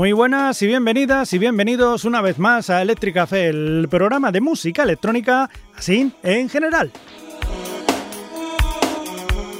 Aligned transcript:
Muy 0.00 0.12
buenas 0.12 0.62
y 0.62 0.66
bienvenidas 0.66 1.30
y 1.34 1.38
bienvenidos 1.38 2.06
una 2.06 2.22
vez 2.22 2.38
más 2.38 2.70
a 2.70 2.80
Electric 2.80 3.16
Café, 3.16 3.48
el 3.48 3.86
programa 3.90 4.32
de 4.32 4.40
música 4.40 4.84
electrónica, 4.84 5.50
así 5.76 6.10
en 6.22 6.48
general. 6.48 6.90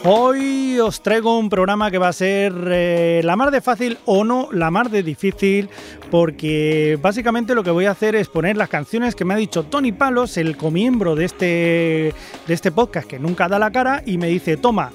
Hoy 0.03 0.79
os 0.81 1.03
traigo 1.03 1.39
un 1.39 1.51
programa 1.51 1.91
que 1.91 1.99
va 1.99 2.09
a 2.09 2.15
ser 2.15 2.55
eh, 2.69 3.21
la 3.23 3.37
más 3.37 3.53
de 3.53 3.61
fácil 3.61 3.99
o 4.07 4.25
no 4.25 4.49
la 4.51 4.71
más 4.71 4.91
de 4.91 5.03
difícil, 5.03 5.69
porque 6.11 6.99
básicamente 7.03 7.55
lo 7.55 7.63
que 7.63 7.71
voy 7.71 7.85
a 7.85 7.91
hacer 7.91 8.17
es 8.17 8.29
poner 8.29 8.57
las 8.57 8.71
canciones 8.71 9.15
que 9.15 9.27
me 9.27 9.35
ha 9.35 9.37
dicho 9.37 9.65
Tony 9.65 9.93
Palos, 9.93 10.39
el 10.39 10.57
comiembro 10.57 11.17
de 11.17 11.27
este, 11.27 12.15
de 12.47 12.55
este 12.55 12.73
podcast 12.73 13.07
que 13.07 13.19
nunca 13.19 13.47
da 13.47 13.59
la 13.59 13.73
cara, 13.73 14.03
y 14.07 14.17
me 14.17 14.29
dice, 14.29 14.57
toma, 14.57 14.91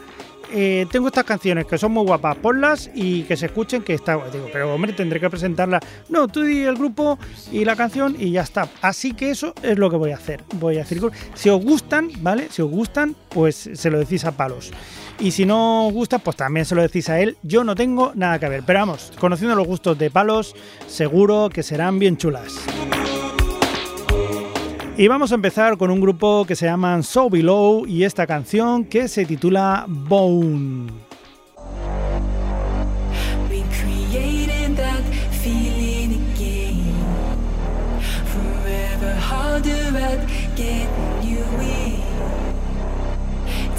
eh, 0.58 0.86
tengo 0.90 1.08
estas 1.08 1.26
canciones 1.26 1.66
que 1.66 1.78
son 1.78 1.92
muy 1.92 2.06
guapas, 2.06 2.38
ponlas 2.38 2.90
y 2.96 3.24
que 3.24 3.36
se 3.36 3.48
escuchen 3.48 3.84
que 3.84 3.94
está 3.94 4.16
Digo, 4.32 4.48
pero 4.54 4.74
hombre, 4.74 4.94
tendré 4.94 5.20
que 5.20 5.30
presentarlas. 5.30 5.82
No, 6.08 6.30
tú 6.30 6.44
di 6.44 6.64
el 6.64 6.76
grupo 6.76 7.20
y 7.52 7.66
la 7.66 7.76
canción 7.76 8.16
y 8.18 8.32
ya 8.32 8.44
está. 8.44 8.70
Así 8.82 9.12
que 9.12 9.32
eso 9.32 9.54
es 9.62 9.78
lo 9.78 9.90
que 9.90 9.98
voy 9.98 10.12
a 10.12 10.16
hacer. 10.16 10.44
Voy 10.56 10.76
a 10.76 10.80
decir, 10.80 11.02
si 11.34 11.50
os 11.50 11.62
gustan, 11.62 12.10
¿vale? 12.22 12.48
Si 12.52 12.62
os 12.62 12.72
gustan, 12.72 13.18
pues 13.28 13.70
se 13.74 13.90
lo 13.90 14.00
decís 14.00 14.24
a 14.24 14.32
palos. 14.32 14.72
Y 15.20 15.32
si 15.32 15.46
no 15.46 15.88
os 15.88 15.94
gusta, 15.94 16.20
pues 16.20 16.38
también 16.38 16.66
se 16.66 16.74
lo 16.74 16.82
decís 16.82 17.10
a 17.10 17.20
él. 17.20 17.38
Yo 17.44 17.66
no 17.66 17.76
tengo 17.76 18.14
nada 18.16 18.40
que 18.40 18.48
ver. 18.48 18.64
Pero 18.66 18.80
vamos, 18.80 19.12
conociendo 19.20 19.56
los 19.56 19.68
gustos 19.68 19.98
de 19.98 20.10
palos, 20.10 20.56
seguro 20.88 21.50
que 21.50 21.64
serán 21.64 22.00
bien 22.00 22.16
chulas. 22.16 22.56
Y 24.98 25.10
vamos 25.10 25.34
a 25.34 25.36
empezar 25.36 25.78
con 25.78 25.92
un 25.92 26.00
grupo 26.00 26.46
que 26.46 26.56
se 26.56 26.68
llaman 26.68 27.04
So 27.04 27.30
Below 27.30 27.86
y 27.86 28.04
esta 28.06 28.26
canción 28.26 28.86
que 28.86 29.10
se 29.10 29.26
titula 29.26 29.86
Bone. 29.90 30.88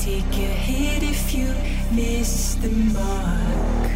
Take 0.07 0.39
a 0.39 0.55
hit 0.55 1.03
if 1.03 1.35
you 1.35 1.49
miss 1.91 2.57
the 2.63 2.69
mark. 2.69 3.91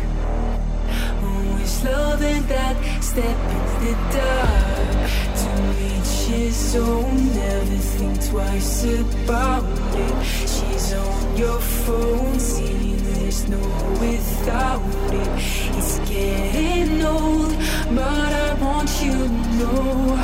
Always 1.22 1.84
loving 1.84 2.42
that 2.48 2.76
step 3.00 3.24
in 3.24 3.84
the 3.84 3.92
dark. 4.12 4.89
His 6.40 6.76
own. 6.76 7.34
Never 7.34 7.78
think 7.96 8.16
twice 8.30 8.84
about 8.84 9.64
it. 10.06 10.14
She's 10.52 10.92
on 10.94 11.36
your 11.36 11.60
phone, 11.60 12.38
seeing 12.40 13.02
there's 13.08 13.48
no 13.48 13.62
without 14.00 14.82
it. 15.20 15.28
It's 15.78 15.98
getting 16.08 17.02
old, 17.02 17.52
but 17.98 18.30
I 18.46 18.54
want 18.64 18.90
you 19.04 19.12
to 19.12 19.48
know 19.58 20.16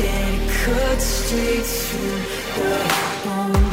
that 0.00 0.28
it 0.34 0.44
cuts 0.62 1.04
straight 1.04 1.66
through 1.66 2.20
the 2.56 2.72
bone. 3.24 3.65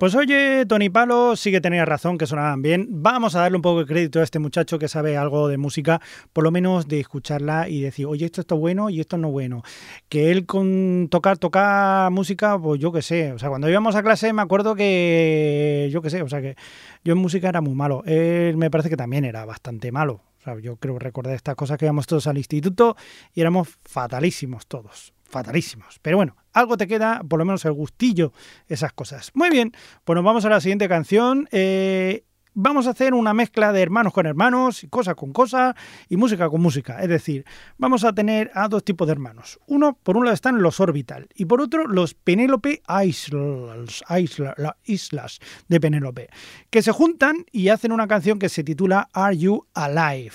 Pues 0.00 0.14
oye, 0.14 0.64
Tony 0.64 0.88
Palo 0.88 1.36
sí 1.36 1.50
que 1.50 1.60
tenía 1.60 1.84
razón, 1.84 2.16
que 2.16 2.26
sonaban 2.26 2.62
bien. 2.62 2.86
Vamos 2.88 3.34
a 3.34 3.40
darle 3.40 3.56
un 3.56 3.60
poco 3.60 3.80
de 3.80 3.84
crédito 3.84 4.18
a 4.18 4.22
este 4.22 4.38
muchacho 4.38 4.78
que 4.78 4.88
sabe 4.88 5.18
algo 5.18 5.46
de 5.46 5.58
música, 5.58 6.00
por 6.32 6.42
lo 6.42 6.50
menos 6.50 6.88
de 6.88 7.00
escucharla 7.00 7.68
y 7.68 7.82
decir, 7.82 8.06
oye, 8.06 8.24
esto 8.24 8.40
está 8.40 8.54
bueno 8.54 8.88
y 8.88 9.00
esto 9.00 9.18
no 9.18 9.30
bueno. 9.30 9.62
Que 10.08 10.30
él 10.30 10.46
con 10.46 11.08
tocar, 11.10 11.36
tocar 11.36 12.10
música, 12.12 12.58
pues 12.58 12.80
yo 12.80 12.92
qué 12.92 13.02
sé. 13.02 13.34
O 13.34 13.38
sea, 13.38 13.50
cuando 13.50 13.68
íbamos 13.68 13.94
a 13.94 14.02
clase 14.02 14.32
me 14.32 14.40
acuerdo 14.40 14.74
que, 14.74 15.90
yo 15.92 16.00
qué 16.00 16.08
sé, 16.08 16.22
o 16.22 16.28
sea, 16.30 16.40
que 16.40 16.56
yo 17.04 17.12
en 17.12 17.18
música 17.18 17.50
era 17.50 17.60
muy 17.60 17.74
malo. 17.74 18.02
Él 18.06 18.56
me 18.56 18.70
parece 18.70 18.88
que 18.88 18.96
también 18.96 19.26
era 19.26 19.44
bastante 19.44 19.92
malo. 19.92 20.22
O 20.38 20.42
sea, 20.42 20.58
yo 20.60 20.76
creo 20.76 20.98
recordar 20.98 21.34
estas 21.34 21.56
cosas 21.56 21.76
que 21.76 21.84
íbamos 21.84 22.06
todos 22.06 22.26
al 22.26 22.38
instituto 22.38 22.96
y 23.34 23.42
éramos 23.42 23.68
fatalísimos 23.84 24.66
todos 24.66 25.12
fatalísimos. 25.30 25.98
Pero 26.02 26.18
bueno, 26.18 26.36
algo 26.52 26.76
te 26.76 26.86
queda, 26.86 27.22
por 27.28 27.38
lo 27.38 27.44
menos 27.44 27.64
el 27.64 27.72
gustillo, 27.72 28.32
esas 28.68 28.92
cosas. 28.92 29.30
Muy 29.34 29.50
bien, 29.50 29.72
pues 30.04 30.14
nos 30.14 30.24
vamos 30.24 30.44
a 30.44 30.48
la 30.48 30.60
siguiente 30.60 30.88
canción. 30.88 31.48
Eh, 31.52 32.24
vamos 32.54 32.86
a 32.86 32.90
hacer 32.90 33.14
una 33.14 33.34
mezcla 33.34 33.72
de 33.72 33.80
hermanos 33.80 34.12
con 34.12 34.26
hermanos, 34.26 34.84
y 34.84 34.88
cosa 34.88 35.14
con 35.14 35.32
cosa 35.32 35.74
y 36.08 36.16
música 36.16 36.48
con 36.48 36.60
música. 36.60 37.00
Es 37.00 37.08
decir, 37.08 37.44
vamos 37.78 38.04
a 38.04 38.12
tener 38.12 38.50
a 38.54 38.68
dos 38.68 38.84
tipos 38.84 39.06
de 39.06 39.12
hermanos. 39.12 39.58
Uno, 39.66 39.98
por 40.02 40.16
un 40.16 40.24
lado 40.24 40.34
están 40.34 40.62
los 40.62 40.80
Orbital 40.80 41.28
y 41.34 41.44
por 41.44 41.60
otro 41.60 41.86
los 41.86 42.14
Penélope 42.14 42.82
Islas, 43.04 44.02
islas 44.84 45.38
de 45.68 45.80
Penélope, 45.80 46.28
que 46.70 46.82
se 46.82 46.92
juntan 46.92 47.46
y 47.52 47.68
hacen 47.68 47.92
una 47.92 48.08
canción 48.08 48.38
que 48.38 48.48
se 48.48 48.64
titula 48.64 49.08
Are 49.12 49.36
You 49.36 49.66
Alive? 49.74 50.32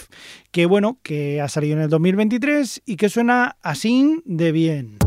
Que 0.52 0.66
bueno, 0.66 1.00
que 1.04 1.42
ha 1.42 1.50
salido 1.50 1.76
en 1.76 1.84
el 1.84 1.90
2023 1.90 2.84
y 2.86 2.96
que 2.96 3.10
suena 3.10 3.58
así 3.62 4.22
de 4.26 4.52
bien. 4.52 5.05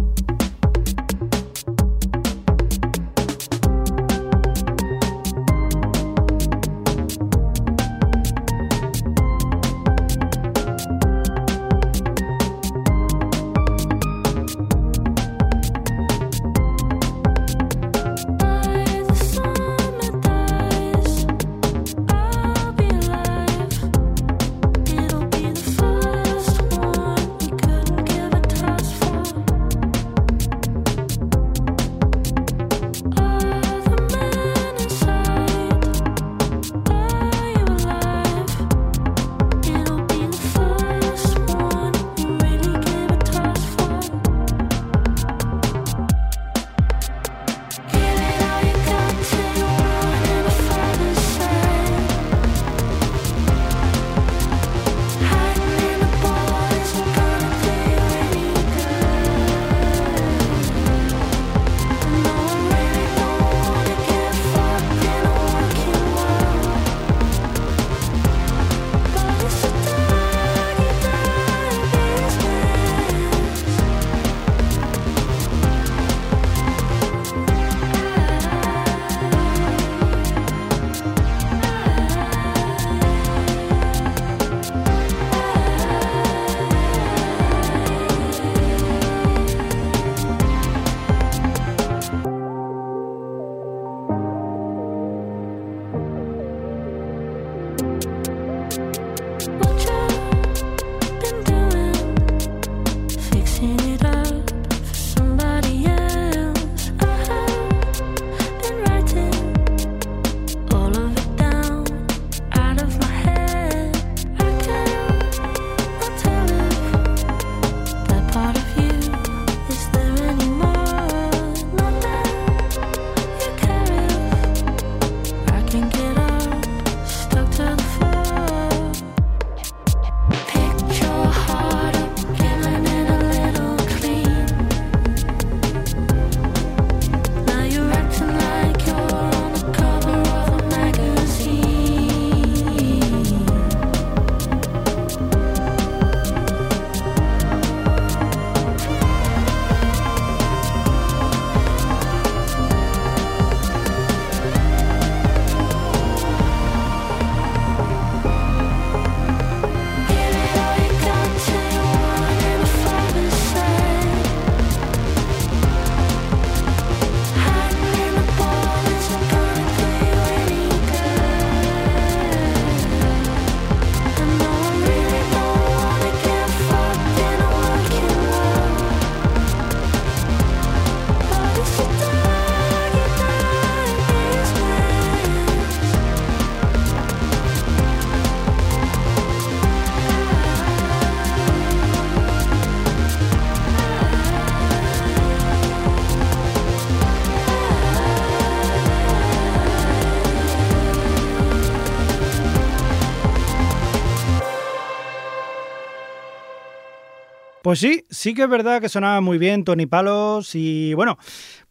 Pues 207.68 207.80
sí, 207.80 208.06
sí 208.08 208.32
que 208.32 208.44
es 208.44 208.48
verdad 208.48 208.80
que 208.80 208.88
sonaba 208.88 209.20
muy 209.20 209.36
bien 209.36 209.62
Tony 209.62 209.84
Palos 209.84 210.54
y 210.54 210.94
bueno, 210.94 211.18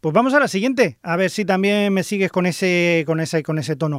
pues 0.00 0.14
vamos 0.14 0.32
a 0.32 0.38
la 0.38 0.46
siguiente, 0.46 0.96
a 1.02 1.16
ver 1.16 1.28
si 1.28 1.44
también 1.44 1.92
me 1.92 2.04
sigues 2.04 2.30
con 2.30 2.46
ese, 2.46 3.02
con 3.04 3.18
ese, 3.18 3.42
con 3.42 3.58
ese 3.58 3.74
tono. 3.74 3.98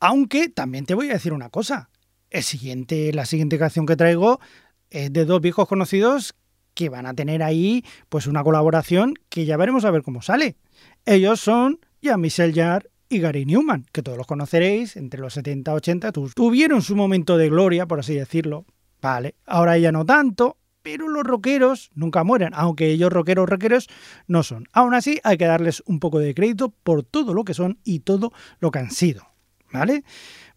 Aunque 0.00 0.48
también 0.48 0.86
te 0.86 0.94
voy 0.94 1.10
a 1.10 1.12
decir 1.12 1.34
una 1.34 1.50
cosa, 1.50 1.90
el 2.30 2.42
siguiente, 2.42 3.12
la 3.12 3.26
siguiente 3.26 3.58
canción 3.58 3.84
que 3.84 3.96
traigo 3.96 4.40
es 4.88 5.12
de 5.12 5.26
dos 5.26 5.42
viejos 5.42 5.68
conocidos 5.68 6.34
que 6.72 6.88
van 6.88 7.04
a 7.04 7.12
tener 7.12 7.42
ahí 7.42 7.84
pues 8.08 8.26
una 8.26 8.42
colaboración 8.42 9.12
que 9.28 9.44
ya 9.44 9.58
veremos 9.58 9.84
a 9.84 9.90
ver 9.90 10.02
cómo 10.02 10.22
sale. 10.22 10.56
Ellos 11.04 11.38
son 11.38 11.80
Jean-Michel 12.00 12.54
Jarre 12.54 12.88
y 13.10 13.18
Gary 13.18 13.44
Newman, 13.44 13.84
que 13.92 14.02
todos 14.02 14.16
los 14.16 14.26
conoceréis, 14.26 14.96
entre 14.96 15.20
los 15.20 15.34
70 15.34 15.70
y 15.70 15.74
80 15.74 16.12
tuvieron 16.12 16.80
su 16.80 16.96
momento 16.96 17.36
de 17.36 17.50
gloria, 17.50 17.84
por 17.84 18.00
así 18.00 18.14
decirlo. 18.14 18.64
Vale, 19.02 19.34
ahora 19.44 19.76
ya 19.76 19.92
no 19.92 20.06
tanto, 20.06 20.56
pero 20.86 21.08
los 21.08 21.24
rockeros 21.24 21.90
nunca 21.96 22.22
mueren, 22.22 22.50
aunque 22.54 22.92
ellos 22.92 23.12
rockeros 23.12 23.48
rockeros 23.48 23.88
no 24.28 24.44
son. 24.44 24.68
Aún 24.72 24.94
así, 24.94 25.18
hay 25.24 25.36
que 25.36 25.46
darles 25.46 25.82
un 25.84 25.98
poco 25.98 26.20
de 26.20 26.32
crédito 26.32 26.68
por 26.68 27.02
todo 27.02 27.34
lo 27.34 27.42
que 27.42 27.54
son 27.54 27.80
y 27.82 27.98
todo 27.98 28.32
lo 28.60 28.70
que 28.70 28.78
han 28.78 28.92
sido. 28.92 29.26
¿Vale? 29.72 30.04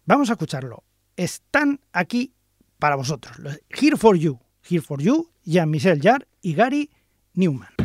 Vamos 0.04 0.30
a 0.30 0.34
escucharlo. 0.34 0.84
Están 1.16 1.80
aquí 1.92 2.32
para 2.78 2.94
vosotros. 2.94 3.36
Here 3.70 3.96
for 3.96 4.16
You. 4.16 4.38
Here 4.62 4.82
for 4.82 5.02
You, 5.02 5.32
Jean-Michel 5.42 6.00
Jarre 6.00 6.28
y 6.40 6.54
Gary 6.54 6.90
Newman. 7.34 7.79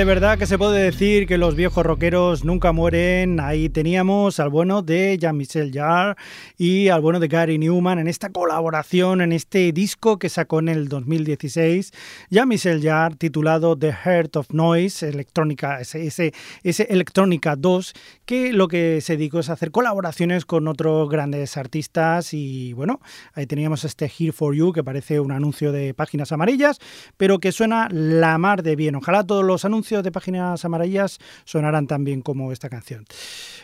De 0.00 0.06
verdad 0.06 0.38
que 0.38 0.46
se 0.46 0.56
puede 0.56 0.82
decir 0.82 1.26
que 1.26 1.36
los 1.36 1.54
viejos 1.54 1.84
rockeros 1.84 2.42
nunca 2.42 2.72
mueren. 2.72 3.38
Ahí 3.38 3.68
teníamos 3.68 4.40
al 4.40 4.48
bueno 4.48 4.80
de 4.80 5.18
Jean-Michel 5.18 5.70
Jarre 5.74 6.16
y 6.60 6.90
al 6.90 7.00
bueno 7.00 7.20
de 7.20 7.28
Gary 7.28 7.56
Newman 7.56 7.98
en 8.00 8.06
esta 8.06 8.28
colaboración, 8.28 9.22
en 9.22 9.32
este 9.32 9.72
disco 9.72 10.18
que 10.18 10.28
sacó 10.28 10.58
en 10.58 10.68
el 10.68 10.90
2016. 10.90 11.90
Jean-Michel 12.28 12.82
Jarre 12.82 13.16
titulado 13.16 13.78
The 13.78 13.94
Heart 13.94 14.36
of 14.36 14.50
Noise, 14.50 15.08
electrónica, 15.08 15.80
ese, 15.80 16.34
ese, 16.62 16.82
Electrónica 16.90 17.56
2, 17.56 17.94
que 18.26 18.52
lo 18.52 18.68
que 18.68 19.00
se 19.00 19.16
dedicó 19.16 19.38
es 19.38 19.48
hacer 19.48 19.70
colaboraciones 19.70 20.44
con 20.44 20.68
otros 20.68 21.08
grandes 21.08 21.56
artistas 21.56 22.34
y 22.34 22.74
bueno, 22.74 23.00
ahí 23.32 23.46
teníamos 23.46 23.86
este 23.86 24.04
Here 24.04 24.32
for 24.32 24.54
You 24.54 24.74
que 24.74 24.84
parece 24.84 25.18
un 25.18 25.32
anuncio 25.32 25.72
de 25.72 25.94
páginas 25.94 26.30
amarillas, 26.30 26.78
pero 27.16 27.38
que 27.38 27.52
suena 27.52 27.88
la 27.90 28.36
mar 28.36 28.62
de 28.62 28.76
bien. 28.76 28.96
Ojalá 28.96 29.24
todos 29.24 29.46
los 29.46 29.64
anuncios 29.64 30.02
de 30.02 30.12
páginas 30.12 30.62
amarillas 30.66 31.20
sonarán 31.46 31.86
tan 31.86 32.04
bien 32.04 32.20
como 32.20 32.52
esta 32.52 32.68
canción. 32.68 33.06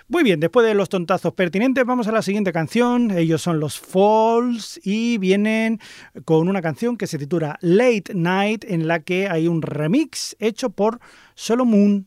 Muy 0.09 0.23
bien, 0.23 0.41
después 0.41 0.67
de 0.67 0.73
los 0.73 0.89
tontazos 0.89 1.35
pertinentes, 1.35 1.85
vamos 1.85 2.09
a 2.09 2.13
la 2.13 2.23
siguiente 2.23 2.55
canción. 2.55 2.86
Ellos 2.87 3.43
son 3.43 3.59
los 3.59 3.81
Falls 3.81 4.81
y 4.85 5.19
vienen 5.19 5.81
con 6.25 6.49
una 6.49 6.63
canción 6.63 6.97
que 6.97 7.09
se 7.09 7.19
titula 7.19 7.59
Late 7.61 8.15
Night, 8.15 8.65
en 8.69 8.87
la 8.87 9.01
que 9.01 9.29
hay 9.29 9.49
un 9.49 9.61
remix 9.61 10.37
hecho 10.39 10.71
por 10.71 11.01
Solo 11.35 11.65
Moon. 11.65 12.07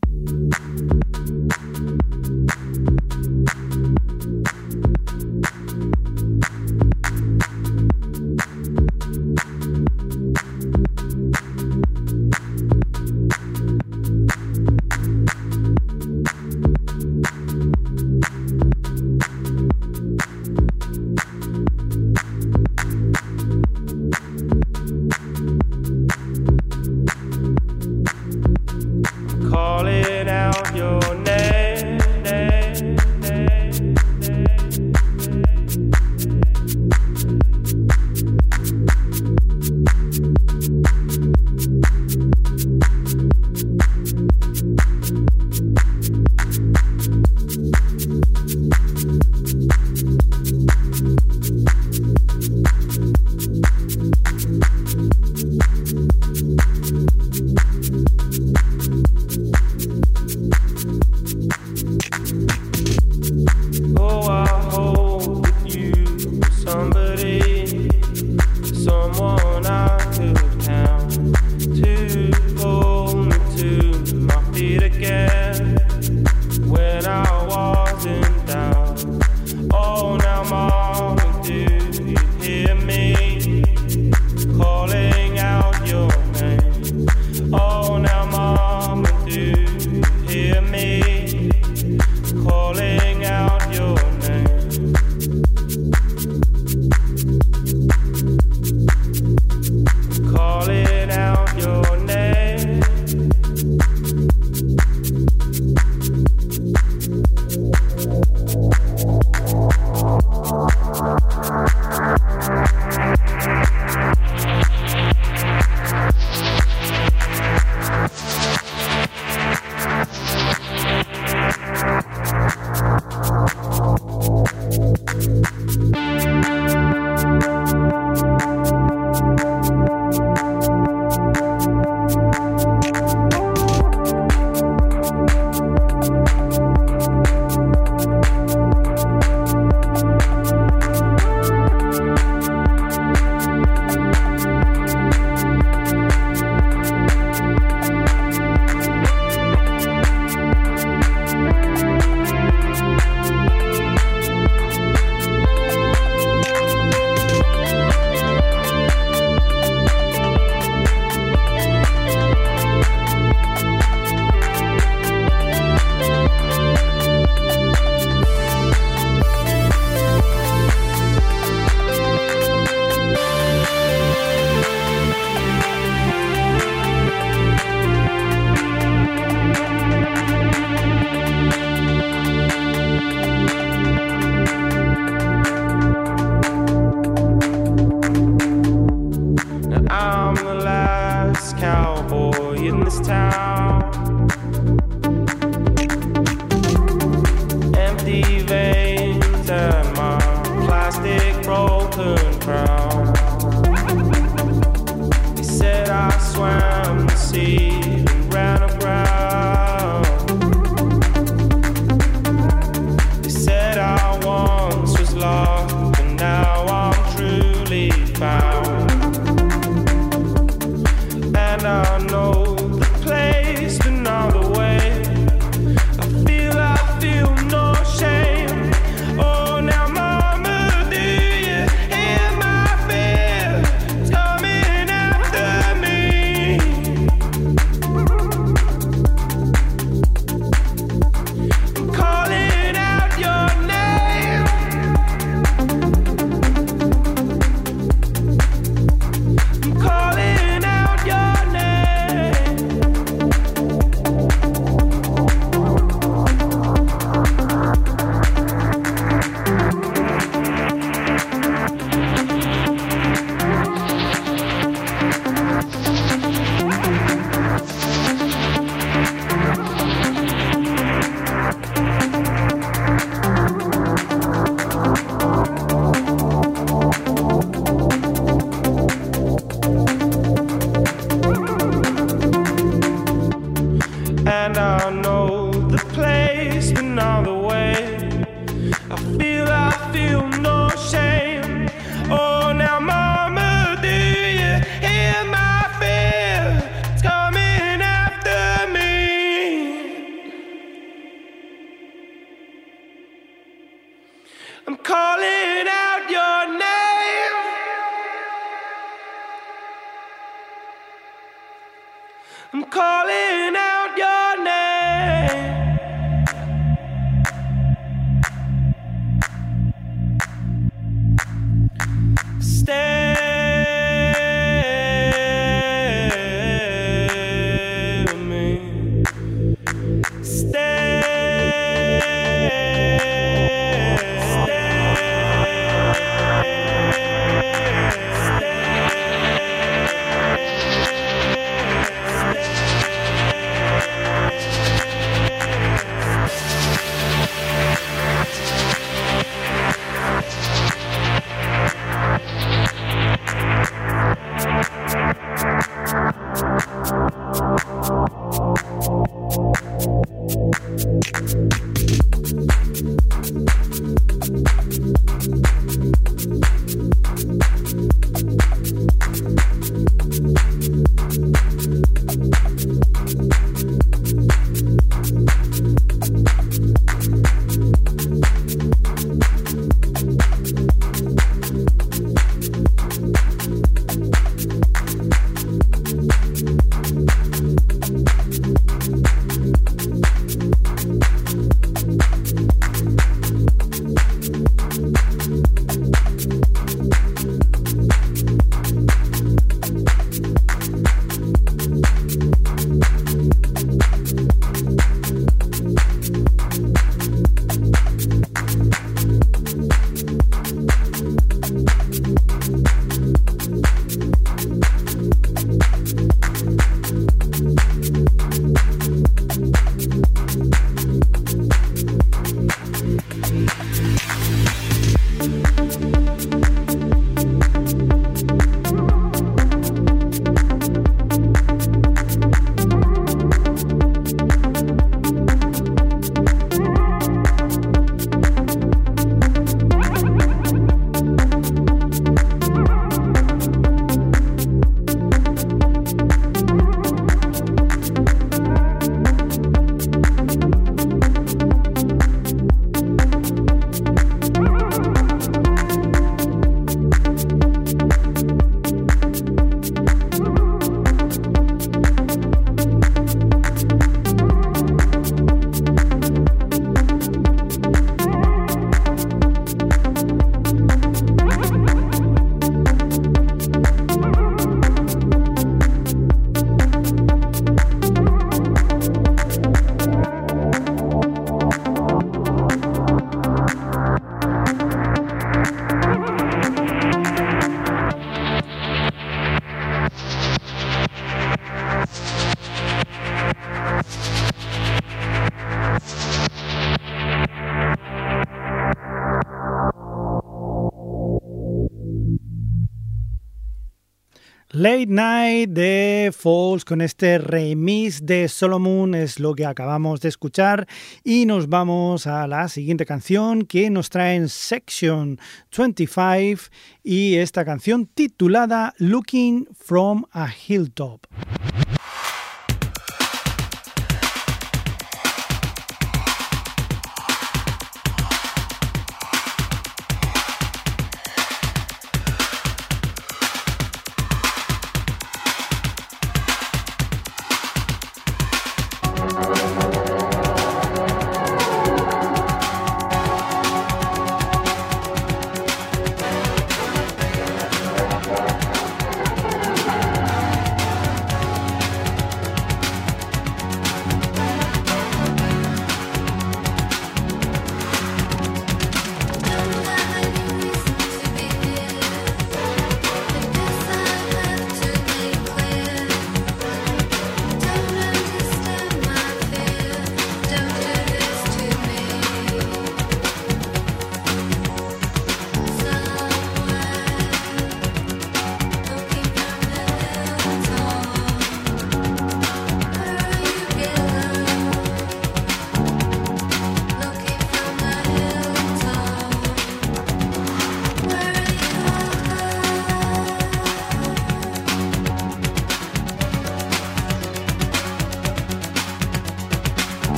Late 504.60 504.88
Night 504.88 505.48
de 505.48 506.12
Falls 506.14 506.66
con 506.66 506.82
este 506.82 507.16
remix 507.16 508.04
de 508.04 508.28
Solomon 508.28 508.94
es 508.94 509.18
lo 509.18 509.34
que 509.34 509.46
acabamos 509.46 510.02
de 510.02 510.10
escuchar 510.10 510.68
y 511.02 511.24
nos 511.24 511.48
vamos 511.48 512.06
a 512.06 512.26
la 512.26 512.46
siguiente 512.48 512.84
canción 512.84 513.46
que 513.46 513.70
nos 513.70 513.88
trae 513.88 514.16
en 514.16 514.28
Section 514.28 515.18
25 515.56 516.50
y 516.82 517.14
esta 517.14 517.46
canción 517.46 517.86
titulada 517.86 518.74
Looking 518.76 519.48
from 519.58 520.04
a 520.12 520.28
Hilltop. 520.30 521.06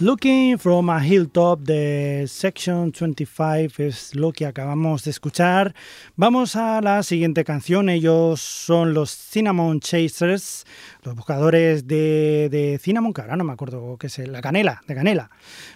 Looking 0.00 0.58
from 0.58 0.90
a 0.90 1.06
Hilltop 1.06 1.60
de 1.60 2.24
Section 2.26 2.90
25 2.90 3.80
es 3.80 4.16
lo 4.16 4.32
que 4.32 4.44
acabamos 4.44 5.04
de 5.04 5.12
escuchar. 5.12 5.72
Vamos 6.16 6.56
a 6.56 6.80
la 6.80 7.04
siguiente 7.04 7.44
canción. 7.44 7.88
Ellos 7.88 8.40
son 8.40 8.92
los 8.92 9.12
Cinnamon 9.12 9.78
Chasers, 9.78 10.64
los 11.04 11.14
buscadores 11.14 11.86
de, 11.86 12.48
de 12.50 12.80
Cinnamon, 12.82 13.12
que 13.12 13.20
ahora 13.20 13.36
no 13.36 13.44
me 13.44 13.52
acuerdo 13.52 13.96
qué 13.96 14.08
es, 14.08 14.18
la 14.18 14.42
canela, 14.42 14.82
de 14.88 14.96
canela. 14.96 15.30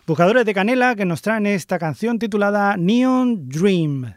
Buscadores 0.04 0.44
de 0.44 0.52
canela 0.52 0.96
que 0.96 1.04
nos 1.04 1.22
traen 1.22 1.46
esta 1.46 1.78
canción 1.78 2.18
titulada 2.18 2.76
Neon 2.76 3.48
Dream. 3.48 4.14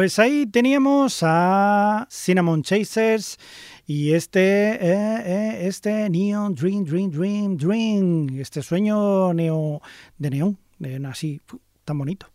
Pues 0.00 0.18
ahí 0.18 0.46
teníamos 0.46 1.18
a 1.20 2.08
Cinnamon 2.10 2.62
Chasers 2.62 3.36
y 3.86 4.14
este, 4.14 4.76
eh, 4.76 5.22
eh, 5.26 5.58
este 5.66 6.08
Neon 6.08 6.54
Dream, 6.54 6.86
Dream, 6.86 7.10
Dream, 7.10 7.56
Dream, 7.58 8.40
este 8.40 8.62
sueño 8.62 9.34
neo, 9.34 9.82
de 10.16 10.30
neón, 10.30 10.58
así, 11.04 11.42
tan 11.84 11.98
bonito. 11.98 12.28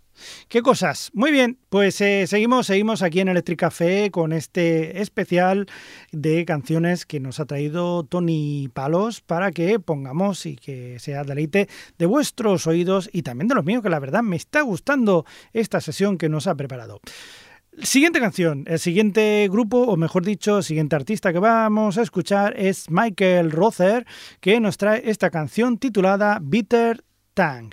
¿Qué 0.48 0.62
cosas? 0.62 1.10
Muy 1.14 1.32
bien, 1.32 1.58
pues 1.70 2.00
eh, 2.02 2.26
seguimos, 2.28 2.68
seguimos 2.68 3.02
aquí 3.02 3.20
en 3.20 3.30
Electric 3.30 3.60
Café 3.60 4.12
con 4.12 4.32
este 4.32 5.02
especial 5.02 5.66
de 6.12 6.46
canciones 6.46 7.06
que 7.06 7.20
nos 7.20 7.40
ha 7.40 7.46
traído 7.46 8.04
Tony 8.04 8.70
Palos 8.74 9.22
para 9.22 9.52
que 9.52 9.80
pongamos 9.80 10.46
y 10.46 10.56
que 10.56 11.00
sea 11.00 11.24
deleite 11.24 11.68
de 11.98 12.06
vuestros 12.06 12.68
oídos 12.68 13.10
y 13.12 13.24
también 13.24 13.48
de 13.48 13.56
los 13.56 13.66
míos, 13.66 13.82
que 13.82 13.90
la 13.90 14.00
verdad 14.00 14.22
me 14.22 14.36
está 14.36 14.62
gustando 14.62 15.26
esta 15.52 15.82
sesión 15.82 16.18
que 16.20 16.30
nos 16.30 16.48
ha 16.48 16.56
preparado. 16.56 17.02
Siguiente 17.82 18.20
canción, 18.20 18.64
el 18.68 18.80
siguiente 18.80 19.48
grupo, 19.52 19.84
o 19.84 19.98
mejor 19.98 20.24
dicho, 20.24 20.58
el 20.58 20.64
siguiente 20.64 20.96
artista 20.96 21.34
que 21.34 21.40
vamos 21.40 21.98
a 21.98 22.02
escuchar 22.02 22.54
es 22.58 22.90
Michael 22.90 23.52
Rother, 23.52 24.06
que 24.40 24.60
nos 24.60 24.78
trae 24.78 25.10
esta 25.10 25.30
canción 25.30 25.78
titulada 25.78 26.40
Bitter 26.42 27.04
Tang. 27.34 27.72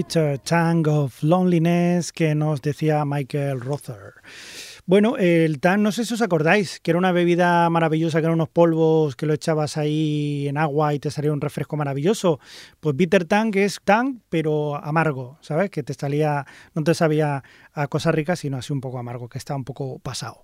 Bitter 0.00 0.38
Tang 0.38 0.88
of 0.88 1.22
Loneliness 1.22 2.10
que 2.10 2.34
nos 2.34 2.62
decía 2.62 3.04
Michael 3.04 3.60
Rother. 3.60 4.14
Bueno, 4.86 5.18
el 5.18 5.60
tan, 5.60 5.82
no 5.82 5.92
sé 5.92 6.06
si 6.06 6.14
os 6.14 6.22
acordáis, 6.22 6.80
que 6.80 6.92
era 6.92 6.98
una 6.98 7.12
bebida 7.12 7.68
maravillosa, 7.68 8.18
que 8.18 8.24
eran 8.24 8.36
unos 8.36 8.48
polvos 8.48 9.14
que 9.14 9.26
lo 9.26 9.34
echabas 9.34 9.76
ahí 9.76 10.48
en 10.48 10.56
agua 10.56 10.94
y 10.94 11.00
te 11.00 11.10
salía 11.10 11.34
un 11.34 11.42
refresco 11.42 11.76
maravilloso. 11.76 12.40
Pues 12.80 12.96
Bitter 12.96 13.26
Tang 13.26 13.54
es 13.56 13.78
tan, 13.84 14.22
pero 14.30 14.82
amargo, 14.82 15.36
¿sabes? 15.42 15.68
Que 15.68 15.82
te 15.82 15.92
salía, 15.92 16.46
no 16.74 16.82
te 16.82 16.94
sabía 16.94 17.44
a 17.74 17.86
cosas 17.86 18.14
ricas, 18.14 18.38
sino 18.38 18.56
así 18.56 18.72
un 18.72 18.80
poco 18.80 18.98
amargo, 18.98 19.28
que 19.28 19.36
está 19.36 19.54
un 19.54 19.64
poco 19.64 19.98
pasado. 19.98 20.40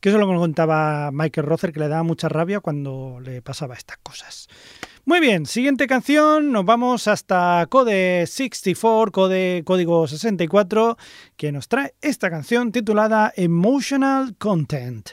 Que 0.00 0.08
eso 0.08 0.18
es 0.18 0.26
lo 0.26 0.36
contaba 0.36 1.12
Michael 1.12 1.46
Rother, 1.46 1.72
que 1.72 1.78
le 1.78 1.86
daba 1.86 2.02
mucha 2.02 2.28
rabia 2.28 2.58
cuando 2.58 3.20
le 3.22 3.40
pasaba 3.40 3.76
estas 3.76 3.98
cosas. 3.98 4.48
Muy 5.08 5.20
bien, 5.20 5.46
siguiente 5.46 5.86
canción, 5.86 6.50
nos 6.50 6.64
vamos 6.64 7.06
hasta 7.06 7.64
Code 7.70 8.26
64, 8.26 9.12
Code 9.12 9.62
Código 9.64 10.08
64, 10.08 10.96
que 11.36 11.52
nos 11.52 11.68
trae 11.68 11.94
esta 12.00 12.28
canción 12.28 12.72
titulada 12.72 13.32
Emotional 13.36 14.34
Content. 14.36 15.10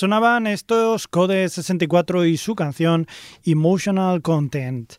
Sonaban 0.00 0.46
estos 0.46 1.08
Code 1.08 1.46
64 1.46 2.24
y 2.24 2.38
su 2.38 2.54
canción 2.54 3.06
Emotional 3.44 4.22
Content. 4.22 4.94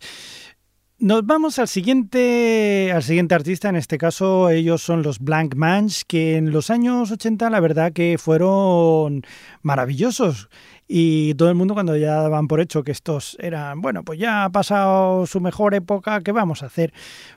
Nos 0.99 1.26
vamos 1.26 1.58
al 1.58 1.68
siguiente, 1.68 2.91
al 2.93 3.02
siguiente 3.02 3.34
artista, 3.34 3.70
en 3.70 3.78
este 3.78 3.97
caso 3.97 4.52
ellos 4.52 4.84
son 4.84 5.02
los 5.02 5.18
Blank 5.18 5.56
Manch, 5.56 6.04
que 6.08 6.38
en 6.38 6.52
los 6.52 6.70
años 6.70 7.10
80 7.10 7.49
la 7.49 7.60
verdad 7.60 7.93
que 7.93 8.20
fueron 8.20 9.24
maravillosos. 9.64 10.49
Y 10.88 11.34
todo 11.34 11.49
el 11.49 11.56
mundo 11.56 11.74
cuando 11.74 11.97
ya 11.97 12.18
daban 12.18 12.47
por 12.47 12.60
hecho 12.60 12.84
que 12.84 12.91
estos 12.91 13.36
eran, 13.39 13.82
bueno, 13.82 14.04
pues 14.04 14.20
ya 14.20 14.43
ha 14.43 14.52
pasado 14.52 15.26
su 15.26 15.41
mejor 15.41 15.74
época, 15.74 16.22
¿qué 16.22 16.32
vamos 16.32 16.62
a 16.62 16.68
hacer? 16.68 16.93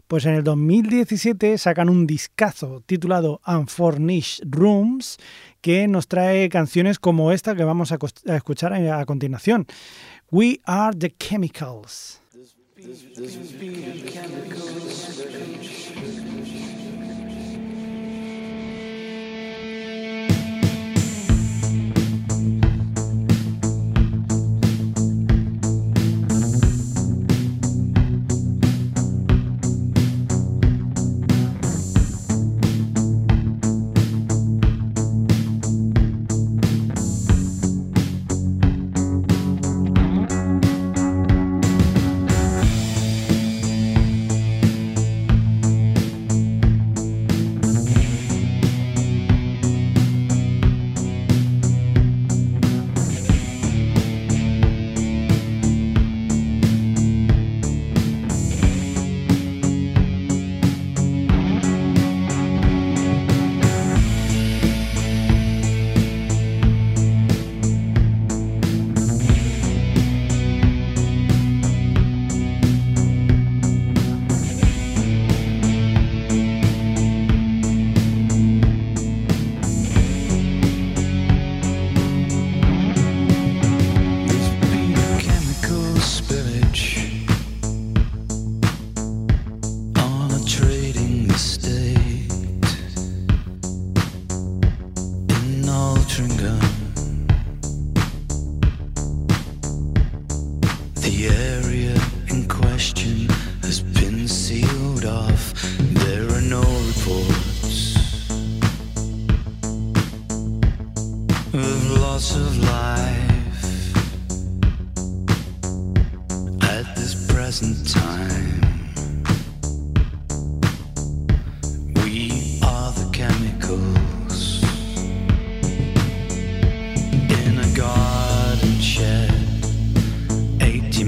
Pues 0.07 0.27
en 0.27 0.35
el 0.35 0.45
2017 0.45 1.57
sacan 1.57 1.89
un 1.89 2.07
discazo 2.07 2.83
titulado 2.85 3.41
Unfurnished 3.47 4.45
Rooms 4.51 5.17
que 5.65 5.89
nos 5.89 6.09
trae 6.09 6.51
canciones 6.51 6.99
como 6.99 7.33
esta 7.33 7.57
que 7.57 7.65
vamos 7.65 7.91
a, 7.91 7.97
escuchar 8.37 8.75
a, 8.75 9.07
continuación. 9.07 9.67
We 10.31 10.61
are 10.67 10.95
the 10.95 11.09
chemicals. 11.19 12.21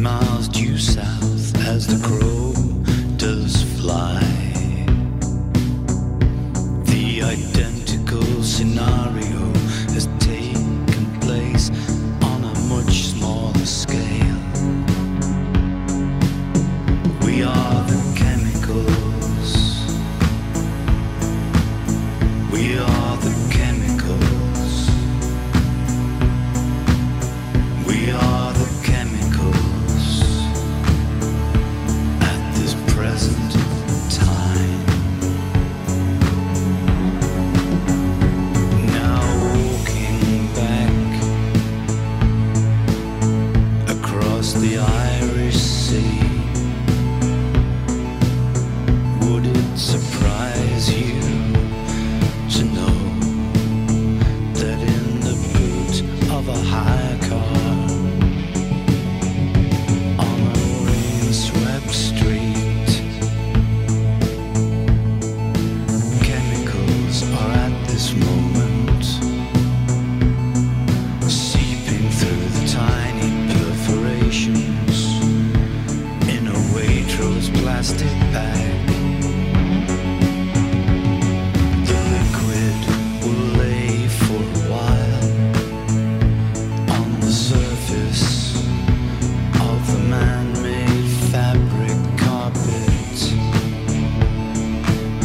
miles 0.07 0.47
due 0.47 0.79
south 0.79 1.67
as 1.67 1.85
the 1.89 1.99
crow 2.07 2.53
does 3.17 3.65
fly. 3.75 4.26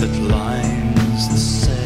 that 0.02 0.20
lines 0.20 1.30
the 1.30 1.38
sand. 1.38 1.81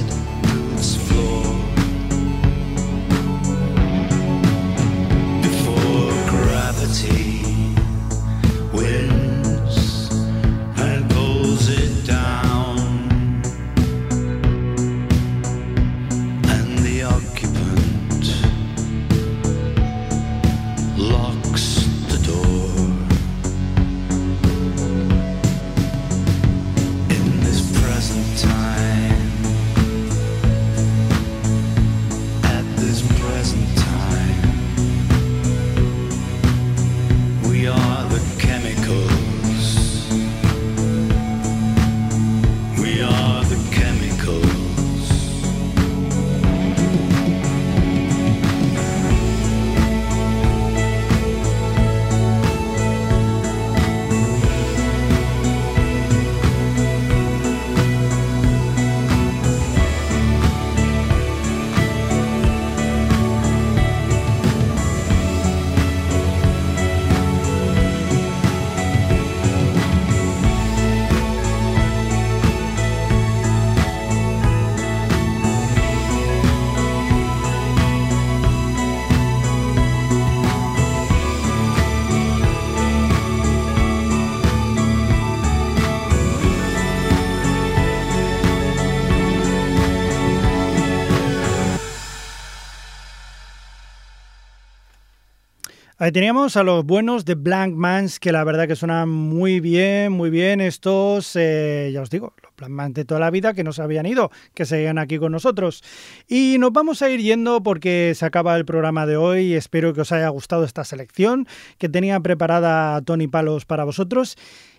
Ahí 96.05 96.11
teníamos 96.11 96.55
a 96.55 96.61
los 96.61 96.85
buenos 96.85 97.25
de 97.25 97.33
Blank 97.33 97.73
Mans, 97.73 98.19
que 98.19 98.31
la 98.31 98.43
verdad 98.43 98.67
que 98.67 98.75
suenan 98.75 99.09
muy 99.09 99.59
bien, 99.59 100.11
muy 100.11 100.29
bien. 100.29 100.61
Estos, 100.61 101.35
eh, 101.35 101.89
ya 101.91 102.03
os 102.03 102.11
digo, 102.11 102.31
los 102.43 102.55
Blank 102.55 102.71
Mans 102.71 102.93
de 102.93 103.05
toda 103.05 103.19
la 103.19 103.31
vida 103.31 103.55
que 103.55 103.63
no 103.63 103.73
se 103.73 103.81
habían 103.81 104.05
ido, 104.05 104.29
que 104.53 104.65
seguían 104.65 104.99
aquí 104.99 105.17
con 105.17 105.31
nosotros. 105.31 105.83
Y 106.27 106.57
nos 106.59 106.71
vamos 106.73 107.01
a 107.01 107.09
ir 107.09 107.21
yendo 107.21 107.63
porque 107.63 108.13
se 108.15 108.23
acaba 108.23 108.55
el 108.55 108.65
programa 108.65 109.07
de 109.07 109.17
hoy. 109.17 109.55
Espero 109.55 109.95
que 109.95 110.01
os 110.01 110.11
haya 110.11 110.29
gustado 110.29 110.63
esta 110.63 110.83
selección 110.83 111.47
que 111.79 111.89
tenía 111.89 112.19
preparada 112.19 113.01
Tony 113.01 113.27
Palos 113.27 113.65
para 113.65 113.83
vosotros. 113.83 114.37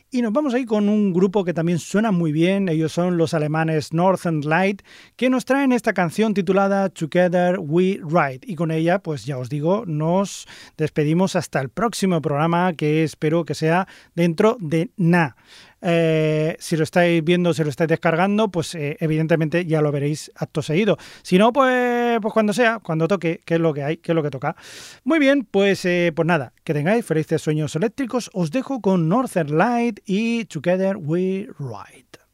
Y 0.08 0.22
nos 0.22 0.32
vamos 0.32 0.54
ahí 0.54 0.64
con 0.64 0.88
un 0.88 1.12
grupo 1.12 1.44
que 1.44 1.52
también 1.52 1.80
suena 1.80 2.12
muy 2.12 2.30
bien, 2.30 2.68
ellos 2.68 2.92
son 2.92 3.16
los 3.16 3.34
alemanes 3.34 3.92
Northern 3.92 4.40
Light, 4.42 4.82
que 5.16 5.28
nos 5.28 5.44
traen 5.44 5.72
esta 5.72 5.94
canción 5.94 6.32
titulada 6.32 6.88
Together 6.90 7.58
We 7.58 8.00
Ride. 8.02 8.40
Y 8.44 8.54
con 8.54 8.70
ella, 8.70 9.00
pues 9.00 9.24
ya 9.24 9.36
os 9.36 9.48
digo, 9.48 9.82
nos 9.84 10.46
despedimos 10.76 11.34
hasta 11.34 11.60
el 11.60 11.70
próximo 11.70 12.22
programa 12.22 12.74
que 12.74 13.02
espero 13.02 13.44
que 13.44 13.54
sea 13.54 13.88
dentro 14.14 14.56
de 14.60 14.90
na. 14.96 15.34
Eh, 15.82 16.56
si 16.58 16.76
lo 16.76 16.84
estáis 16.84 17.22
viendo, 17.22 17.52
si 17.52 17.62
lo 17.62 17.70
estáis 17.70 17.88
descargando, 17.88 18.50
pues 18.50 18.74
eh, 18.74 18.96
evidentemente 19.00 19.66
ya 19.66 19.80
lo 19.80 19.92
veréis 19.92 20.32
acto 20.34 20.62
seguido. 20.62 20.96
Si 21.22 21.38
no, 21.38 21.52
pues, 21.52 22.18
pues 22.20 22.32
cuando 22.32 22.52
sea, 22.52 22.78
cuando 22.80 23.08
toque, 23.08 23.40
que 23.44 23.54
es 23.54 23.60
lo 23.60 23.74
que 23.74 23.82
hay, 23.82 23.96
que 23.98 24.12
es 24.12 24.16
lo 24.16 24.22
que 24.22 24.30
toca. 24.30 24.56
Muy 25.04 25.18
bien, 25.18 25.44
pues, 25.44 25.84
eh, 25.84 26.12
pues 26.14 26.26
nada, 26.26 26.52
que 26.64 26.74
tengáis 26.74 27.04
felices 27.04 27.42
sueños 27.42 27.76
eléctricos. 27.76 28.30
Os 28.32 28.50
dejo 28.50 28.80
con 28.80 29.08
Northern 29.08 29.56
Light 29.56 30.00
y 30.06 30.46
Together 30.46 30.96
We 30.96 31.48
Ride. 31.58 32.25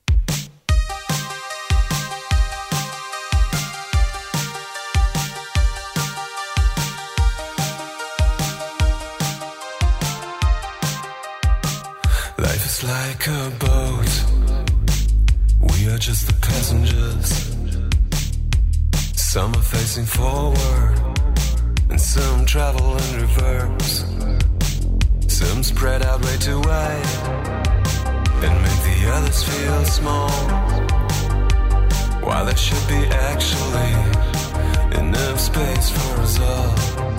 Like 12.85 13.27
a 13.29 13.53
boat. 13.61 14.13
We 15.61 15.89
are 15.89 15.99
just 15.99 16.27
the 16.27 16.35
passengers. 16.41 17.31
Some 19.15 19.55
are 19.55 19.63
facing 19.63 20.07
forward, 20.07 21.19
and 21.91 22.01
some 22.01 22.45
travel 22.45 22.97
in 22.97 23.21
reverse. 23.21 24.05
Some 25.29 25.63
spread 25.63 26.03
out 26.03 26.25
way 26.25 26.37
too 26.39 26.61
wide 26.61 27.53
and 28.45 28.63
make 28.63 28.81
the 28.89 29.11
others 29.15 29.43
feel 29.45 29.85
small. 29.85 30.31
While 32.27 32.45
there 32.47 32.57
should 32.57 32.89
be 32.89 33.03
actually 33.31 33.93
enough 34.99 35.39
space 35.39 35.91
for 35.91 36.21
us 36.21 36.41
all. 36.41 37.12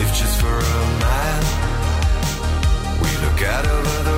If 0.00 0.08
just 0.14 0.40
for 0.40 0.46
a 0.46 0.80
mile. 1.04 1.46
We 3.02 3.10
look 3.24 3.42
out 3.42 3.66
over 3.66 4.02
the 4.10 4.17